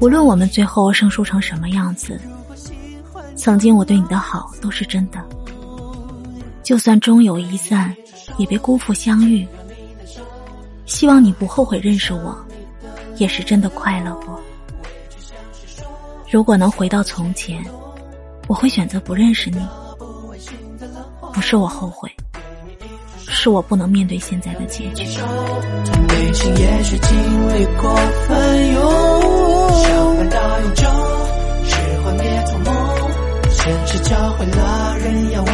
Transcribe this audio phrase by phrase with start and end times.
[0.00, 2.20] 无论我们最后生疏成什么样子，
[3.34, 5.24] 曾经我对你的好都是真的。
[6.62, 7.96] 就算终有一散，
[8.36, 9.46] 也别辜负相遇。
[10.84, 12.36] 希望你不后悔认识我，
[13.16, 14.38] 也是真的快乐过。
[16.30, 17.64] 如果能回到从前，
[18.48, 19.58] 我会选择不认识你。
[21.32, 22.10] 不是我后悔，
[23.28, 25.04] 是我不能面对现在的结局。
[33.50, 35.47] 现实教会了人要。